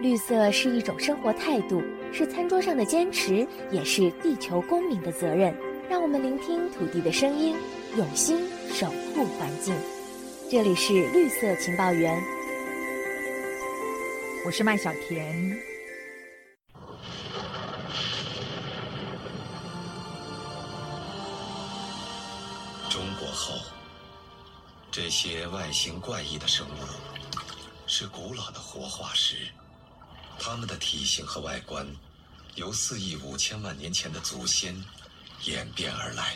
[0.00, 5.52] 绿色是一种生活态度，是餐桌上的坚持，也是地球公民的责任。
[5.90, 7.56] 让我们聆听土地的声音，
[7.96, 9.74] 用心守护环境。
[10.48, 12.16] 这里是绿色情报员，
[14.46, 15.58] 我是麦小甜。
[22.88, 23.54] 中国后，
[24.92, 26.84] 这些外形怪异的生物
[27.88, 29.36] 是古老的活化石。
[30.38, 31.86] 它们的体型和外观，
[32.54, 34.74] 由四亿五千万年前的祖先
[35.44, 36.34] 演变而来。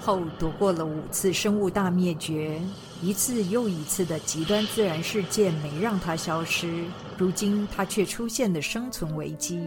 [0.00, 2.62] 后躲过了五次生物大灭绝，
[3.02, 6.84] 一次又一次的极端自然事件没让它消失，
[7.18, 9.60] 如今它却出现了生存危机。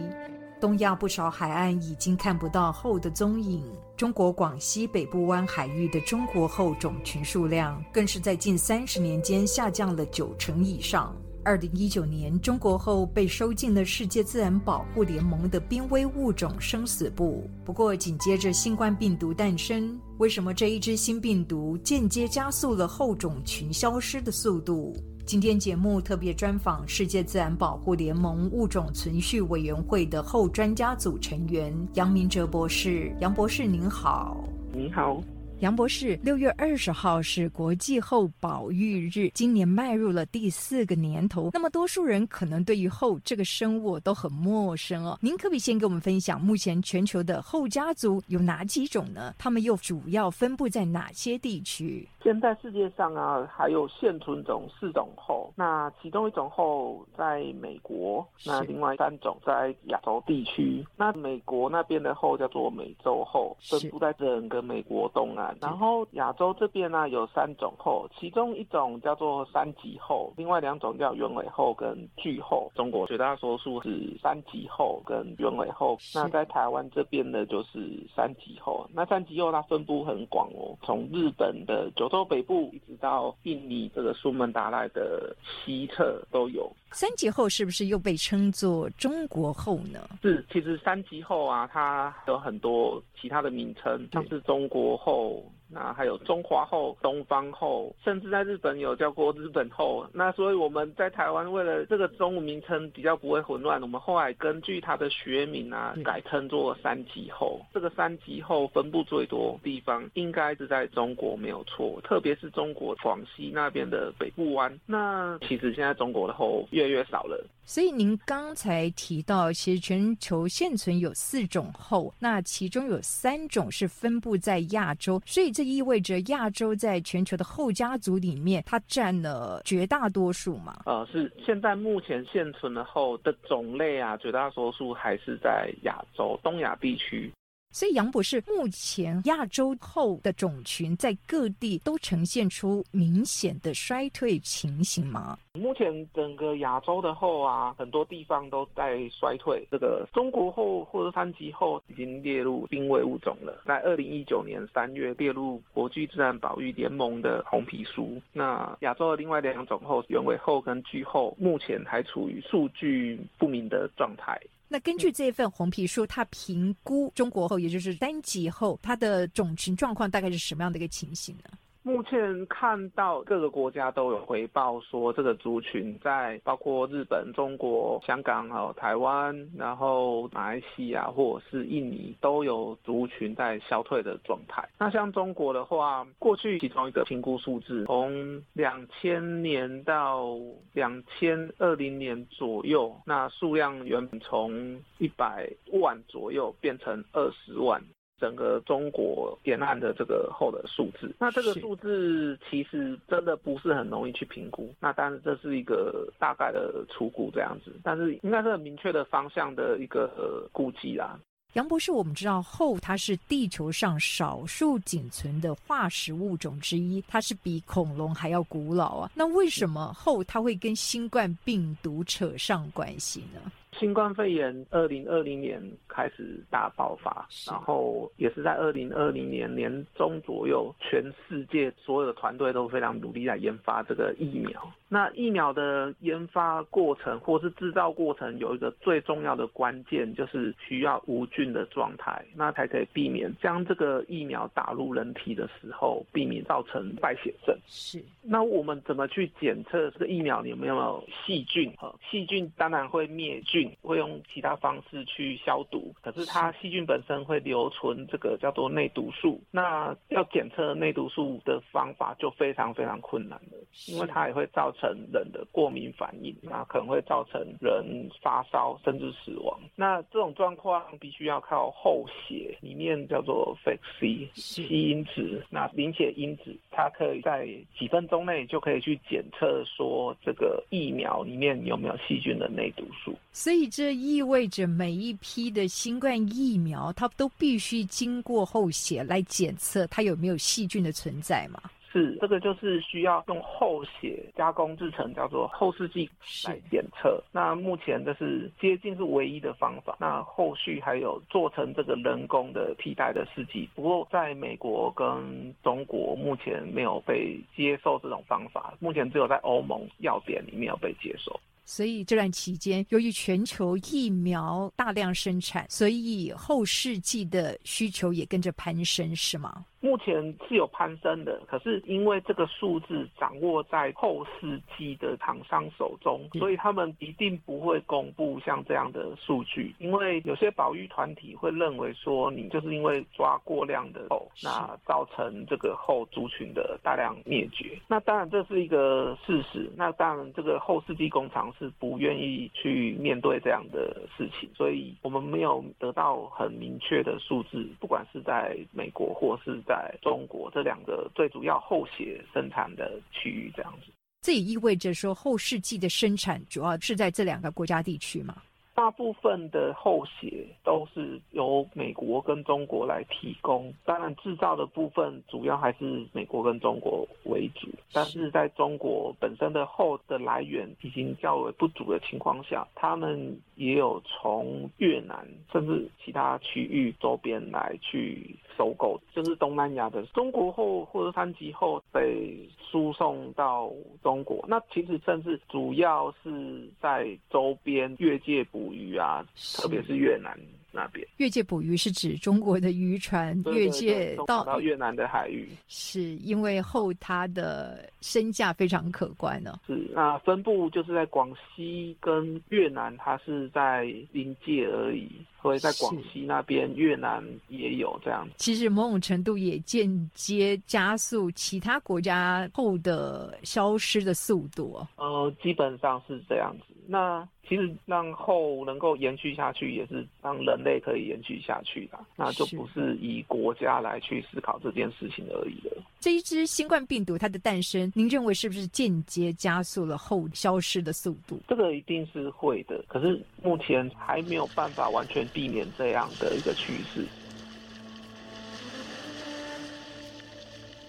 [0.60, 3.64] 东亚不少海岸已经看不到后的踪影，
[3.96, 11.16] 中国广西北部湾海域的中国后种群数量更是在近三十年间下降了九成以上。
[11.42, 17.48] 二零一九年，中国后被收进了世界自然保护联盟的濒危物种生死簿。
[17.64, 24.94] 不过，紧接着新冠病毒诞生，为什么这一只新病毒间接加速了后种群消失的速度？
[25.30, 33.14] 今天节目特别专访世界自然保护联盟物种存续委员会的后专家组成员杨明哲博士。
[33.20, 35.22] 杨博士您好，您好。
[35.60, 41.50] 杨博士，六月二十号是国际后保育日，今年迈入了第四个年头。
[41.52, 45.18] 那么，多数人可能对于后这个生物都很陌生哦。
[45.20, 49.34] 您可不可以先给我们分享，目前全球的后家族有哪几种呢？
[49.36, 52.08] 它们又主要分布在哪些地区？
[52.22, 60.84] 现在世界上啊，还有现存种四种后，那其中一种后在美国，那另外三种在亚洲地区。
[60.96, 65.56] 那美国那边的后叫做美洲后，分布在整个美国东岸。
[65.60, 72.70] 然后亚洲这边呢有三种后，其中一种叫做三级后，另外两种叫鸢尾后跟巨后。
[72.74, 78.86] 中国绝大多数是三级后跟鸢尾后，那在台湾这边的就是三级后。
[78.92, 86.70] 那三级后它分布很广哦，从日本的九州北部一直到印尼这个苏门答腊的西侧都有。
[86.92, 90.10] 三级后是不是又被称作中国后呢？
[90.20, 95.42] 是，其实三级后啊，它有很多其他的名称，像是中国后。
[95.72, 100.06] 那还有中华后、东方后，甚至在日本有叫过日本后。
[100.12, 107.60] 那所以我们在台湾为了这个中文名称比较不会混乱，我们后来根据它的学名啊，改称作三级后。
[107.72, 114.76] 这个三级后分布最多地方应该是在中国没有错，特别是中国广西那边的北部湾。
[114.86, 117.46] 那其实现在中国的后越来越少了。
[117.64, 130.80] 所以您刚才提到，其实全球现存有四种后，那其中有三种是分布在亚洲，所以这意味着亚洲在全球的后家族里面，它占了绝大多数嘛？
[130.86, 137.30] 呃，是现在目前现存的后的种类啊，绝大多数还是在亚洲、东亚地区。
[137.72, 145.38] 所以杨博士，目前亚洲后的种群在各地都呈现出明显的衰退情形吗？
[145.54, 149.64] 目前整个亚洲的后啊，很多地方都在衰退。
[149.70, 158.20] 这个中国后或者三级后已经列入濒危物种了，在二零一九年三月列入国际自然保育联盟的红皮书。
[158.32, 164.40] 那亚洲的另外两种后，原尾后跟巨后，目前还处于数据不明的状态。
[164.72, 171.50] 那根据这份红皮书，它评估中国后，也就是单极后，它的种群状况大概是什么样的一个情形呢？
[171.82, 184.68] 目前看到各个国家都有回报说，这个族群在包括日本、中国、香港还有台湾，然后马来西亚或者是印尼都有族群在消退的状态。
[184.78, 190.36] 那像中国的话，过去其中一个评估数字，从两千年到
[190.74, 197.82] 两千二零年左右，那数量原本从一百万左右变成二十万。
[198.20, 204.72] 整个中国沿岸的这个后的数字，那这个数字其实真的不是很容易去评估。
[204.78, 211.18] 那但是这是一个大概的初估这样子，但是应该是很明确的方向的一个估计啦。
[211.54, 219.10] 杨博士，我们知道后它是地球上少数仅存的化石物种之一，它是比恐龙还要古老啊。
[219.16, 223.50] 那为什么后它会跟新冠病毒扯上关系呢？
[223.80, 234.70] 新冠肺炎二零二零年开始大爆发，然后也是在二零二零年年中左右，全世界所有的团队都非常努力在研发这个疫苗。
[234.92, 247.56] 那疫苗的研发过程或是制造过程有一个最重要的关键，就是需要无菌的状态，那才可以避免将这个疫苗打入人体的时候，避免造成败血症。
[247.66, 248.04] 是。
[248.20, 251.72] 那我们怎么去检测这个疫苗里有没有细菌？
[251.78, 259.40] 哈，细菌当然会灭菌，会用其他方式去消毒，可是它细菌本身会留存这个叫做内毒素。
[259.50, 263.58] 那要检测内毒素的方法就非常非常困难了，
[263.88, 264.90] 因为它也会造成。
[265.12, 269.58] 人的过敏反应，那可能会造成人发烧甚至死亡。
[269.74, 283.16] 那这种状况必须要靠后血里面叫做 FAC 吸因子，那凝血因子，它可以在几分钟内就可以去检测说这个疫苗里面有没有细菌的内毒素。
[283.50, 291.60] 所以这意味着每一批的新冠疫苗，它都必须经过后血来检测它有没有细菌的存在吗？
[291.90, 296.08] 是，这个就是需要用后血加工制成，叫做后视镜
[296.46, 297.20] 来检测。
[297.32, 299.96] 那目前这是接近是唯一的方法。
[299.98, 311.40] 那后续还有做成这个人工的替代的试剂，不过在美国跟中国目前没有被接受这种方法，目前只有在欧盟药典里面有被接受。
[311.70, 319.64] 所以这段期间，由于全球疫苗大量生产，所以后世纪的需求也跟着攀升，是吗？
[319.80, 329.74] 目前是有攀升的，可是因为这个数字掌握在后世纪的厂商手中，所以他们一定不会公布像这样的数据。
[329.78, 337.78] 因为有些保育团体会认为说，你就是因为抓过量的后，那造成这个后族群的大量灭绝。
[337.88, 339.70] 那当然这是一个事实。
[339.76, 349.58] 那当然这个后世纪工厂是不愿意去面对这样的事情，所以我们没有得到很明确的数字，不管是在美国或是。
[349.70, 358.42] 在中国这两个最主要后血生产的区域，这样子，这也意味着说后世纪的生产主要是在这两个国家地区吗？
[358.72, 367.68] 大部分的后血都是由美国跟中国来提供，当然制造的部分主要还是美国跟中国为主。
[367.92, 383.72] 但是在中国本身的后的来源已经较为不足的情况下，他们也有从越南甚至其他区域周边来去收购，就是东南亚的中国后或者三级后被输送到
[384.02, 384.44] 中国。
[384.46, 389.24] 那其实甚至主要是在周边越界捕鱼啊，
[389.56, 390.38] 特别是越南。
[390.72, 399.58] 那边越界捕鱼是指中国的渔船越界到越南的海域，是因为后它的身价非常可观呢。
[399.66, 403.82] 是那分布就是在广西跟越南，它是在
[404.12, 405.10] 临界而已。
[405.42, 408.28] 所以在广西那边，越南也有这样。
[408.36, 414.86] 其实某种程度也间接加速其他国家后的消失的速度。
[414.96, 416.74] 呃，基本上是这样子。
[416.86, 421.98] 那其实让后能够延续下去，也是让人类可以延续下去的。
[422.16, 425.82] 那就不是以国家来去思考这件事情而已了。
[426.00, 431.40] 这一支新冠病毒它的诞生，您认为是不是间接加速了后消失的速度？
[431.46, 432.82] 这个一定是会的。
[432.88, 435.29] 可是目前还没有办法完全。
[435.32, 437.04] 避免这样的一个趋势。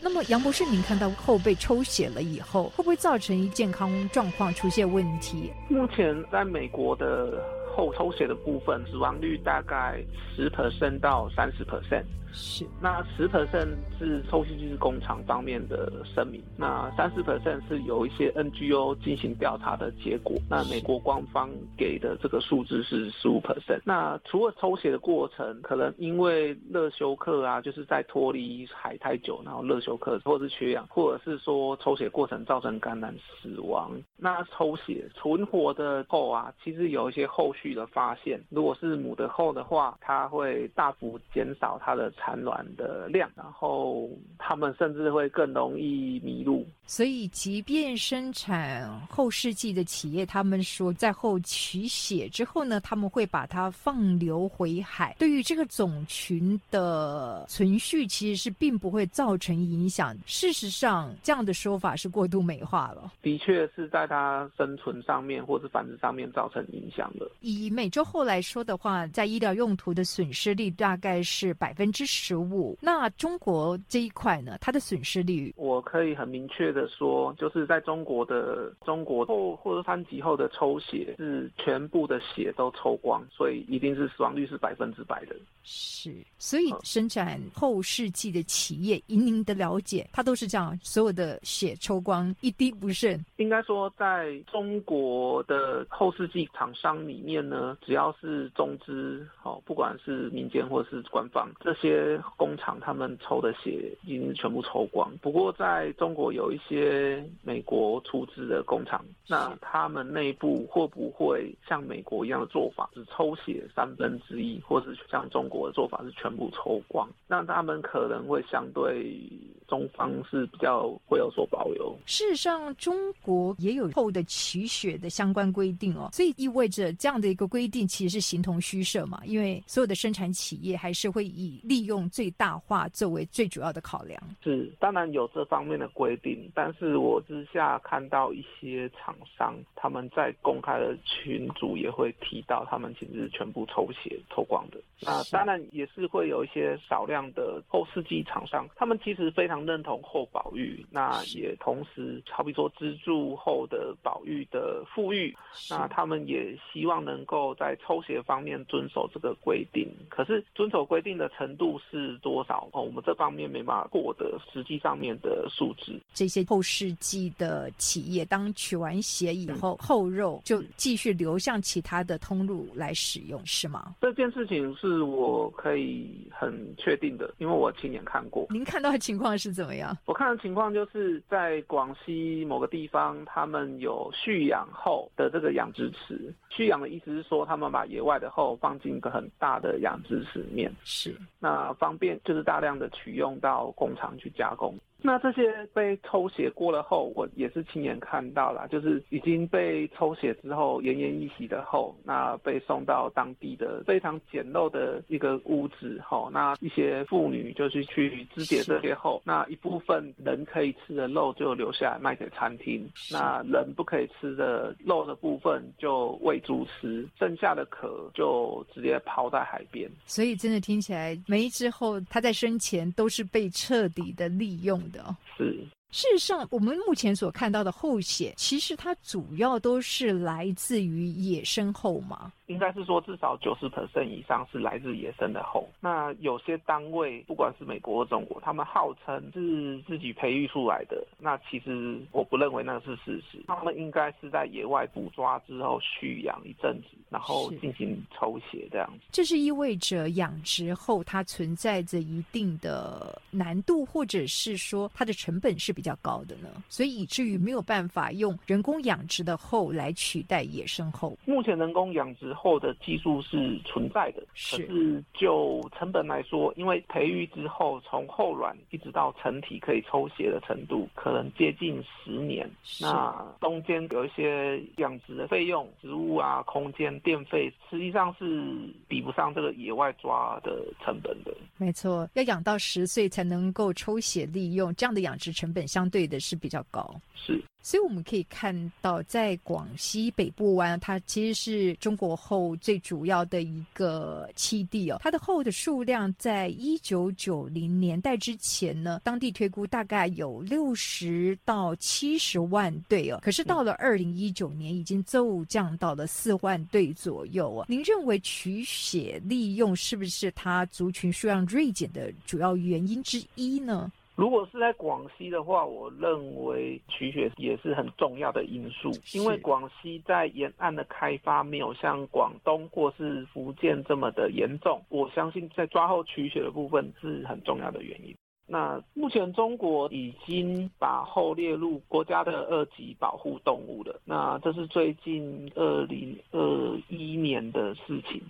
[0.04, 5.52] 那么，杨博士，您看到后背抽血了以后，会不会造成健康状况出现问题？
[5.70, 7.44] 目前在美国的
[7.76, 10.04] 后抽血的部分，死亡率大概
[10.36, 12.04] 十 percent 到三十 percent。
[12.34, 20.38] 是，那十 percent 是抽血机工厂方面的声明，那三十 percent 是有一些 NGO 进行调查的结果。
[20.50, 23.82] 那美国官方给的这个数字是十五 percent。
[23.84, 33.92] 那除了抽血的过程，可能因为热休克啊，就是在脱离海太久，然后热休克或者是缺氧，或者是说抽血过程造成感染死亡。
[34.16, 42.10] 那抽血存活的后啊，其实有一些后续的发现，如果是母的后的话，它会大幅减少它的。
[42.22, 46.66] 产卵的量，然后他们甚至会更容易迷路。
[46.86, 55.16] 所以，即便生产后世纪的企业，他们说在后取血之后呢，他们会把它放流回海。
[55.18, 60.16] 对于这个种群的存续，其实是并不会造成影响。
[60.26, 63.14] 事实上，这样的说法是过度美化了。
[63.22, 67.30] 的确是在它生存上面或者繁殖上面造成影响的。
[67.40, 72.78] 以以美洲后来说的话，在医疗用途的损失率大概是百分之十五。
[72.82, 85.36] 那中国这一块呢，它的损失率，我可以很明确的说，就是在中国的中国后或者三级后的抽血是全部的血都抽光，所以一定是死亡率是百分之百的。
[85.64, 93.18] 是，所以生产后世纪的企业，以您的了解，它都是这样，所有的血抽光，一滴不剩。
[93.38, 102.01] 应该说，在中国的后世纪厂商里面呢，只要是中资，哦，不管是民间或是官方，这些
[102.38, 105.12] 工厂他们抽的血已经全部抽光。
[105.22, 117.10] 不过，在中国有一些美国出资的工厂，那他们内部会不会像美国一样的做法，只抽血三分之一，或是像中国的做法是全部抽光？
[117.28, 119.20] 那他们可能会相对
[119.68, 121.96] 中方是比较会有所保留。
[122.06, 134.22] 事实上，中国也有后的取血的相关规定哦，所以意味着这样的一个规定其实是形同虚设嘛，因为所有的生产企业还是会以利用最大化作为最主要的考量。
[134.44, 144.78] 是，当然有这方面的规定，但是我之下看到一些厂商他们在公开的群组也会提到，他们其实是全部抽血抽光的。
[145.02, 155.36] 那当然也是会有一些少量的后世纪厂商，他们其实非常认同后保育，那也同时好比说资助后的保育的富裕，
[155.70, 159.88] 那他们也希望能够在抽血方面遵守这个规定。
[160.10, 162.68] 可是遵守规定的程度是多少？
[162.74, 166.00] 哦，我们这方面没办法获得实际上面的数字。
[166.14, 173.96] 这些后世纪的企业，当取完血以后，后肉就继续流向其他的通路来使用，是吗？
[174.02, 178.48] 这件事情是我可以很确定的，因为我亲眼看过。
[178.50, 179.98] 您看到的情况是怎么样？
[180.06, 186.34] 我看的情况就是在广西某个地方，他们有蓄养后的这个养殖池。
[186.50, 194.78] 蓄养的意思是说，他们把野外的后放进一个很大的养殖池里面，是那方便就是大量的取用到工厂去加工。
[195.04, 219.90] 那这些被抽血过了后，我也是亲眼看到了，就是已经被抽血之后奄奄一息的后，那被送到当地的非常简陋的一个屋子后，那一些妇女就是去肢解这些后，那一部分人可以吃的肉就留下来卖给餐厅，那人不可以吃的肉的部分就喂猪吃，剩下的壳就直接抛在海边。
[220.06, 224.80] 所以真的听起来，每一只后它在生前都是被彻底的利用。
[224.92, 232.32] 的是，事实上，我们目前所看到的后血，其实它主要都是来自于野生后嘛。
[232.48, 235.70] 应该是说，至少九十 percent 以上是来自野生的后。
[235.80, 241.02] 那有些单位，不管是美国或中国，他们号称是自己培育出来的。
[241.18, 243.42] 那其实我不认为那是事实。
[243.48, 249.06] 他们应该是在野外捕抓之后蓄养一阵子，然后进行抽血这样子。
[249.12, 256.50] 这是意味着养殖后它存在着一定的难度，或者是说它的成本是比较高的呢？
[256.70, 261.18] 所以以至于没有办法用人工养殖的后来取代野生后。
[261.26, 262.32] 目前人工养殖。
[262.34, 272.50] 后的技术是存在的，可是就成本来说，因为培育之后，从后卵一直到成体可以抽血的程度，可能接近十年。
[272.80, 278.52] 那中间有一些养殖的费用、植物啊、空间、电费，实际上是
[278.88, 281.32] 比不上这个野外抓的成本的。
[281.58, 286.94] 没错，要养到十岁才能够抽血利用，这样的养殖成本相对的是比较高。
[287.16, 287.42] 是。
[287.64, 294.98] 所以我们可以看到，在广西北部湾，它其实是中国后最主要的一个栖地哦。
[295.00, 303.20] 它的后的数量，在一九九零年代之前呢，当地推估大概有六十到七十万对哦。
[303.22, 307.68] 可是到了二零一九年，已经骤降到了四万对左右啊。
[307.70, 313.92] 您认为取血利用是不是它族群数量锐减的主要原因之一呢？
[314.16, 328.14] 如果是在广西的话，我认为取血也是很重要的因素，因为广西在沿岸的开发没有像广东或是福建这么的严重，我相信在抓后取血的部分是很重要的原因。
[328.46, 338.22] 那目前中国已经把后列入国家的二级保护动物了，那这是最近二零二一年的事情。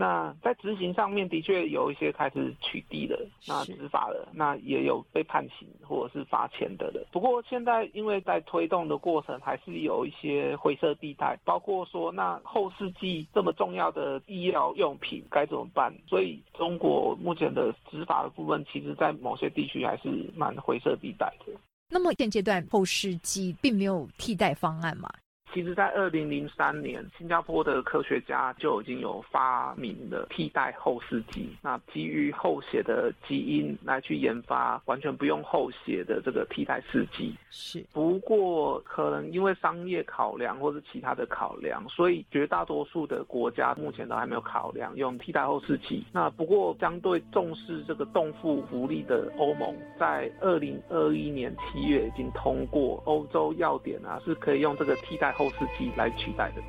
[0.00, 7.06] 那在执行上面的确有一些开始取缔了，那执法了，那也有被判刑或者是罚钱的了。
[7.12, 15.92] 不过现在因为在推动的过程，还是有一些灰色地带，包括说那后世纪这么重要的医疗用品该怎么办？
[16.08, 21.52] 所以中国目前的执法的部分，其实在某些地区还是蛮灰色地带的。
[21.90, 25.10] 那么现阶段后世纪并没有替代方案嘛？
[25.52, 37.34] 其实，在二零零三年，新加坡的科学家就已经有发明了替代后视镜，那基于后血的基因来去研发完全不用后血的这个替代试剂。
[37.50, 46.04] 是，不过可能因为商业考量或是其他的考量，所以绝大多数的国家目前都还没有考量用替代后视剂。
[46.12, 55.34] 那不过相对重视这个动物福利的欧盟，在二零二一年七月已经通过欧洲要点啊，是可以用这个替代。
[55.40, 56.62] 后视镜来取代的。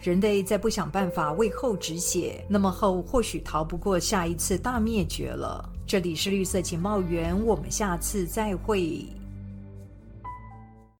[0.00, 5.68] 人类再不想办法为后止血，那么后或许逃不过下一次大灭绝了。
[5.84, 9.04] 这里是绿色情报员，我们下次再会。